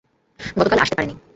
গতকাল 0.57 0.79
আসতে 0.79 0.95
পারিনি। 0.97 1.13